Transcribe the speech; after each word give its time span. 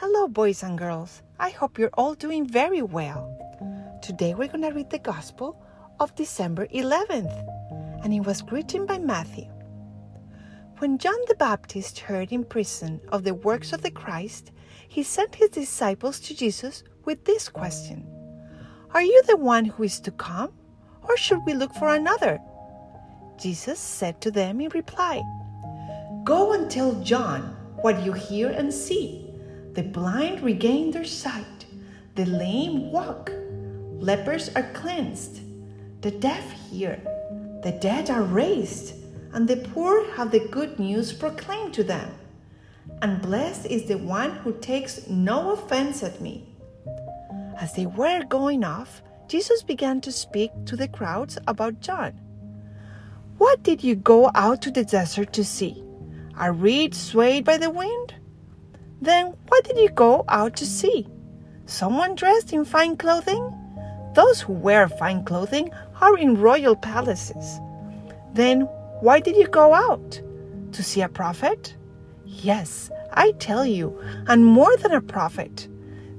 Hello, 0.00 0.28
boys 0.28 0.62
and 0.62 0.78
girls. 0.78 1.22
I 1.40 1.50
hope 1.50 1.76
you're 1.76 1.90
all 1.94 2.14
doing 2.14 2.46
very 2.46 2.82
well. 2.82 3.34
Today 4.00 4.32
we're 4.32 4.46
going 4.46 4.62
to 4.62 4.70
read 4.70 4.90
the 4.90 5.00
Gospel 5.00 5.60
of 5.98 6.14
December 6.14 6.68
11th, 6.68 8.04
and 8.04 8.14
it 8.14 8.20
was 8.20 8.44
written 8.52 8.86
by 8.86 8.98
Matthew. 8.98 9.50
When 10.78 10.98
John 10.98 11.18
the 11.26 11.34
Baptist 11.34 11.98
heard 11.98 12.30
in 12.30 12.44
prison 12.44 13.00
of 13.08 13.24
the 13.24 13.34
works 13.34 13.72
of 13.72 13.82
the 13.82 13.90
Christ, 13.90 14.52
he 14.86 15.02
sent 15.02 15.34
his 15.34 15.50
disciples 15.50 16.20
to 16.20 16.36
Jesus 16.36 16.84
with 17.04 17.24
this 17.24 17.48
question 17.48 18.06
Are 18.94 19.02
you 19.02 19.20
the 19.24 19.36
one 19.36 19.64
who 19.64 19.82
is 19.82 19.98
to 20.02 20.12
come, 20.12 20.52
or 21.08 21.16
should 21.16 21.44
we 21.44 21.54
look 21.54 21.74
for 21.74 21.92
another? 21.92 22.38
Jesus 23.36 23.80
said 23.80 24.20
to 24.20 24.30
them 24.30 24.60
in 24.60 24.68
reply, 24.68 25.20
Go 26.22 26.52
and 26.52 26.70
tell 26.70 26.94
John 27.02 27.56
what 27.82 28.04
you 28.04 28.12
hear 28.12 28.50
and 28.50 28.72
see. 28.72 29.27
The 29.78 29.84
blind 29.84 30.42
regain 30.42 30.90
their 30.90 31.04
sight, 31.04 31.64
the 32.16 32.26
lame 32.26 32.90
walk, 32.90 33.30
lepers 34.00 34.48
are 34.56 34.68
cleansed, 34.72 35.38
the 36.00 36.10
deaf 36.10 36.50
hear, 36.68 37.00
the 37.62 37.78
dead 37.80 38.10
are 38.10 38.24
raised, 38.24 38.94
and 39.32 39.46
the 39.46 39.58
poor 39.58 40.04
have 40.14 40.32
the 40.32 40.48
good 40.48 40.80
news 40.80 41.12
proclaimed 41.12 41.74
to 41.74 41.84
them. 41.84 42.10
And 43.02 43.22
blessed 43.22 43.66
is 43.66 43.84
the 43.84 43.98
one 43.98 44.32
who 44.38 44.52
takes 44.58 45.06
no 45.06 45.52
offense 45.52 46.02
at 46.02 46.20
me. 46.20 46.48
As 47.60 47.72
they 47.74 47.86
were 47.86 48.24
going 48.24 48.64
off, 48.64 49.00
Jesus 49.28 49.62
began 49.62 50.00
to 50.00 50.10
speak 50.10 50.50
to 50.66 50.74
the 50.74 50.88
crowds 50.88 51.38
about 51.46 51.78
John. 51.78 52.20
What 53.36 53.62
did 53.62 53.84
you 53.84 53.94
go 53.94 54.32
out 54.34 54.60
to 54.62 54.72
the 54.72 54.84
desert 54.84 55.32
to 55.34 55.44
see? 55.44 55.84
A 56.36 56.50
reed 56.50 56.96
swayed 56.96 57.44
by 57.44 57.58
the 57.58 57.70
wind? 57.70 58.16
Then 59.00 59.34
what 59.48 59.64
did 59.64 59.78
you 59.78 59.90
go 59.90 60.24
out 60.28 60.56
to 60.56 60.66
see? 60.66 61.06
Someone 61.66 62.14
dressed 62.14 62.52
in 62.52 62.64
fine 62.64 62.96
clothing? 62.96 63.54
Those 64.14 64.40
who 64.40 64.52
wear 64.52 64.88
fine 64.88 65.24
clothing 65.24 65.70
are 66.00 66.16
in 66.16 66.40
royal 66.40 66.74
palaces. 66.74 67.60
Then 68.34 68.62
why 69.00 69.20
did 69.20 69.36
you 69.36 69.46
go 69.46 69.74
out? 69.74 70.20
To 70.72 70.82
see 70.82 71.02
a 71.02 71.08
prophet? 71.08 71.76
Yes, 72.24 72.90
I 73.12 73.32
tell 73.32 73.64
you, 73.64 73.98
and 74.26 74.44
more 74.44 74.76
than 74.76 74.92
a 74.92 75.00
prophet. 75.00 75.68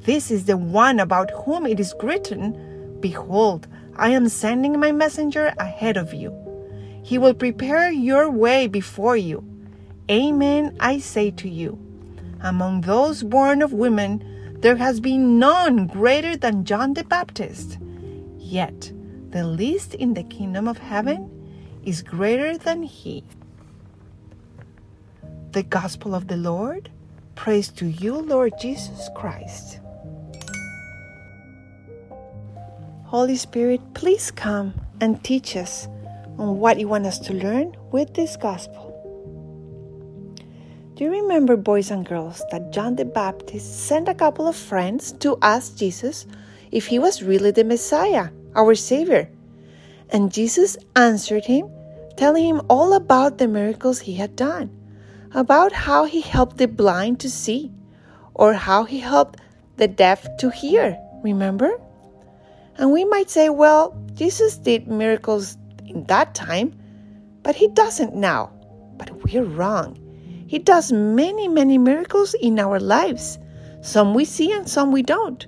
This 0.00 0.30
is 0.30 0.44
the 0.44 0.56
one 0.56 1.00
about 1.00 1.30
whom 1.30 1.66
it 1.66 1.80
is 1.80 1.94
written 2.02 2.98
Behold, 3.00 3.66
I 3.96 4.10
am 4.10 4.28
sending 4.28 4.78
my 4.80 4.92
messenger 4.92 5.54
ahead 5.58 5.96
of 5.96 6.12
you. 6.12 6.32
He 7.02 7.18
will 7.18 7.34
prepare 7.34 7.90
your 7.90 8.30
way 8.30 8.66
before 8.66 9.16
you. 9.16 9.44
Amen, 10.10 10.76
I 10.80 10.98
say 10.98 11.30
to 11.32 11.48
you. 11.48 11.78
Among 12.44 12.82
those 12.82 13.22
born 13.22 13.62
of 13.62 13.72
women, 13.72 14.22
there 14.60 14.76
has 14.76 15.00
been 15.00 15.38
none 15.38 15.86
greater 15.86 16.36
than 16.36 16.66
John 16.66 16.92
the 16.92 17.02
Baptist. 17.02 17.78
Yet, 18.36 18.92
the 19.30 19.46
least 19.46 19.94
in 19.94 20.12
the 20.12 20.24
kingdom 20.24 20.68
of 20.68 20.76
heaven 20.76 21.30
is 21.84 22.02
greater 22.02 22.58
than 22.58 22.82
he. 22.82 23.24
The 25.52 25.62
Gospel 25.62 26.14
of 26.14 26.28
the 26.28 26.36
Lord. 26.36 26.90
Praise 27.34 27.70
to 27.80 27.86
you, 27.86 28.14
Lord 28.14 28.52
Jesus 28.60 29.08
Christ. 29.16 29.80
Holy 33.04 33.36
Spirit, 33.36 33.80
please 33.94 34.30
come 34.30 34.74
and 35.00 35.24
teach 35.24 35.56
us 35.56 35.88
on 36.36 36.58
what 36.58 36.78
you 36.78 36.88
want 36.88 37.06
us 37.06 37.18
to 37.20 37.32
learn 37.32 37.74
with 37.90 38.12
this 38.12 38.36
Gospel. 38.36 38.83
Do 40.94 41.02
you 41.02 41.10
remember, 41.10 41.56
boys 41.56 41.90
and 41.90 42.06
girls, 42.06 42.44
that 42.52 42.70
John 42.70 42.94
the 42.94 43.04
Baptist 43.04 43.88
sent 43.88 44.08
a 44.08 44.14
couple 44.14 44.46
of 44.46 44.54
friends 44.54 45.10
to 45.18 45.36
ask 45.42 45.74
Jesus 45.74 46.24
if 46.70 46.86
he 46.86 47.00
was 47.00 47.20
really 47.20 47.50
the 47.50 47.64
Messiah, 47.64 48.28
our 48.54 48.76
Savior? 48.76 49.28
And 50.10 50.32
Jesus 50.32 50.76
answered 50.94 51.46
him, 51.46 51.68
telling 52.16 52.46
him 52.46 52.62
all 52.70 52.92
about 52.92 53.38
the 53.38 53.48
miracles 53.48 53.98
he 53.98 54.14
had 54.14 54.36
done, 54.36 54.70
about 55.32 55.72
how 55.72 56.04
he 56.04 56.20
helped 56.20 56.58
the 56.58 56.68
blind 56.68 57.18
to 57.20 57.28
see, 57.28 57.72
or 58.32 58.52
how 58.52 58.84
he 58.84 59.00
helped 59.00 59.40
the 59.78 59.88
deaf 59.88 60.24
to 60.38 60.48
hear. 60.48 60.96
Remember? 61.24 61.72
And 62.76 62.92
we 62.92 63.04
might 63.04 63.30
say, 63.30 63.48
well, 63.48 64.00
Jesus 64.14 64.58
did 64.58 64.86
miracles 64.86 65.56
in 65.86 66.04
that 66.04 66.36
time, 66.36 66.78
but 67.42 67.56
he 67.56 67.66
doesn't 67.66 68.14
now. 68.14 68.52
But 68.96 69.24
we're 69.24 69.42
wrong. 69.42 69.98
He 70.54 70.60
does 70.60 70.92
many, 70.92 71.48
many 71.48 71.78
miracles 71.78 72.32
in 72.34 72.60
our 72.60 72.78
lives. 72.78 73.40
Some 73.80 74.14
we 74.14 74.24
see 74.24 74.52
and 74.52 74.68
some 74.68 74.92
we 74.92 75.02
don't. 75.02 75.44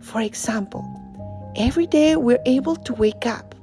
For 0.00 0.20
example, 0.20 0.84
every 1.54 1.86
day 1.86 2.16
we're 2.16 2.42
able 2.44 2.74
to 2.74 2.92
wake 2.92 3.24
up, 3.24 3.54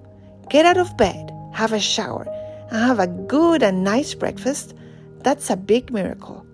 get 0.49 0.65
out 0.65 0.77
of 0.77 0.95
bed, 0.95 1.33
have 1.51 1.73
a 1.73 1.81
shower, 1.81 2.25
and 2.71 2.77
have 2.77 2.99
a 2.99 3.07
good 3.07 3.61
and 3.61 3.83
nice 3.83 4.13
breakfast. 4.13 4.73
That's 5.19 5.49
a 5.49 5.57
big 5.57 5.91
miracle. 5.91 6.45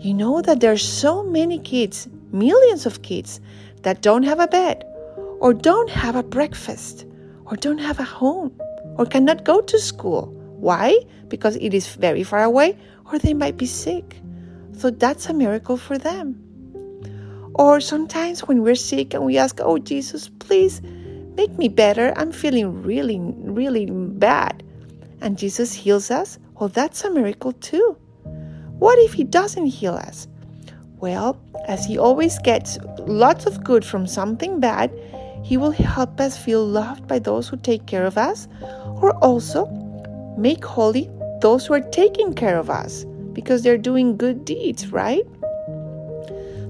You 0.00 0.12
know 0.12 0.42
that 0.42 0.58
there 0.58 0.72
are 0.72 0.76
so 0.76 1.22
many 1.22 1.60
kids, 1.60 2.08
millions 2.32 2.86
of 2.86 3.02
kids, 3.02 3.40
that 3.82 4.02
don't 4.02 4.24
have 4.24 4.40
a 4.40 4.48
bed, 4.48 4.82
or 5.38 5.54
don't 5.54 5.90
have 5.90 6.16
a 6.16 6.24
breakfast, 6.24 7.06
or 7.44 7.56
don't 7.56 7.78
have 7.78 8.00
a 8.00 8.10
home, 8.18 8.60
or 8.96 9.06
cannot 9.06 9.44
go 9.44 9.60
to 9.60 9.78
school. 9.78 10.33
Why? 10.64 11.00
Because 11.28 11.56
it 11.56 11.74
is 11.74 11.94
very 11.94 12.24
far 12.24 12.42
away 12.42 12.78
or 13.12 13.18
they 13.18 13.34
might 13.34 13.58
be 13.58 13.66
sick. 13.66 14.16
So 14.72 14.88
that's 14.88 15.26
a 15.26 15.34
miracle 15.34 15.76
for 15.76 15.98
them. 15.98 16.40
Or 17.54 17.82
sometimes 17.82 18.40
when 18.48 18.62
we're 18.62 18.74
sick 18.74 19.12
and 19.12 19.26
we 19.26 19.36
ask, 19.36 19.60
Oh, 19.60 19.76
Jesus, 19.76 20.30
please 20.30 20.80
make 21.36 21.58
me 21.58 21.68
better. 21.68 22.14
I'm 22.16 22.32
feeling 22.32 22.82
really, 22.82 23.20
really 23.20 23.84
bad. 23.90 24.62
And 25.20 25.36
Jesus 25.36 25.74
heals 25.74 26.10
us. 26.10 26.38
Well, 26.58 26.70
that's 26.70 27.04
a 27.04 27.10
miracle 27.10 27.52
too. 27.52 27.98
What 28.78 28.98
if 29.00 29.12
He 29.12 29.22
doesn't 29.22 29.66
heal 29.66 29.92
us? 29.92 30.28
Well, 30.96 31.38
as 31.68 31.84
He 31.84 31.98
always 31.98 32.38
gets 32.38 32.78
lots 33.00 33.44
of 33.44 33.62
good 33.62 33.84
from 33.84 34.06
something 34.06 34.60
bad, 34.60 34.90
He 35.44 35.58
will 35.58 35.72
help 35.72 36.18
us 36.20 36.38
feel 36.38 36.64
loved 36.64 37.06
by 37.06 37.18
those 37.18 37.48
who 37.48 37.58
take 37.58 37.84
care 37.84 38.06
of 38.06 38.16
us, 38.16 38.48
or 39.02 39.14
also 39.16 39.66
make 40.36 40.64
holy 40.64 41.10
those 41.40 41.66
who 41.66 41.74
are 41.74 41.90
taking 41.90 42.34
care 42.34 42.58
of 42.58 42.70
us 42.70 43.04
because 43.32 43.62
they're 43.62 43.78
doing 43.78 44.16
good 44.16 44.44
deeds, 44.44 44.92
right? 44.92 45.24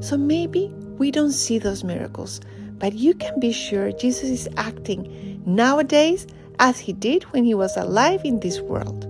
So 0.01 0.17
maybe 0.17 0.69
we 0.99 1.11
don't 1.11 1.33
see 1.33 1.59
those 1.59 1.85
miracles, 1.85 2.41
but 2.79 2.95
you 2.95 3.15
can 3.15 3.39
be 3.41 3.53
sure 3.53 3.93
Jesus 3.93 4.29
is 4.29 4.49
acting 4.57 5.43
nowadays 5.47 6.27
as 6.59 6.79
he 6.79 6.93
did 6.93 7.25
when 7.25 7.45
he 7.45 7.55
was 7.55 7.77
alive 7.77 8.23
in 8.25 8.41
this 8.41 8.61
world. 8.61 9.05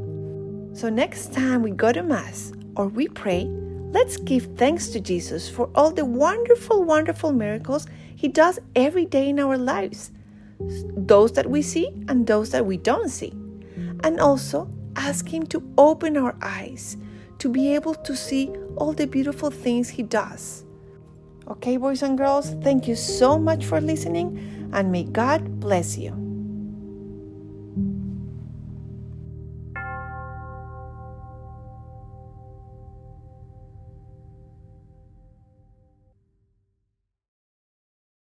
So 0.77 0.89
next 0.89 1.33
time 1.33 1.63
we 1.63 1.71
go 1.71 1.93
to 1.93 2.03
Mass 2.03 2.53
or 2.77 2.89
we 2.89 3.09
pray, 3.09 3.45
let's 3.93 4.17
give 4.17 4.57
thanks 4.57 4.89
to 4.89 5.01
Jesus 5.01 5.49
for 5.49 5.71
all 5.75 5.91
the 5.91 6.05
wonderful, 6.05 6.85
wonderful 6.85 7.33
miracles 7.33 7.87
he 8.17 8.29
does 8.29 8.59
every 8.75 9.05
day 9.05 9.29
in 9.29 9.39
our 9.39 9.59
lives. 9.59 10.11
Those 10.59 11.33
that 11.33 11.51
we 11.51 11.63
see 11.63 11.89
and 12.09 12.27
those 12.27 12.51
that 12.51 12.67
we 12.67 12.77
don't 12.77 13.09
see. 13.09 13.33
And 14.03 14.21
also 14.21 14.69
ask 14.97 15.29
Him 15.29 15.47
to 15.47 15.63
open 15.77 16.17
our 16.17 16.37
eyes 16.41 16.97
to 17.39 17.49
be 17.49 17.75
able 17.75 17.95
to 17.95 18.17
see 18.17 18.51
all 18.77 18.93
the 18.93 19.07
beautiful 19.07 19.51
things 19.51 19.89
He 19.89 20.03
does. 20.03 20.65
Okay, 21.49 21.77
boys 21.77 22.03
and 22.03 22.17
girls, 22.17 22.55
thank 22.63 22.89
you 22.89 22.97
so 22.97 23.39
much 23.39 23.67
for 23.67 23.81
listening, 23.81 24.71
and 24.73 24.91
may 24.91 25.05
God 25.05 25.61
bless 25.61 25.99
you. 25.99 26.24